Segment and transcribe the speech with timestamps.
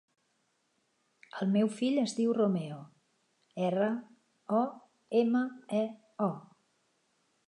[1.45, 2.79] El meu fill es diu Romeo:
[3.67, 3.89] erra,
[4.61, 4.63] o,
[5.21, 5.45] ema,
[5.81, 5.83] e,
[6.29, 6.31] o.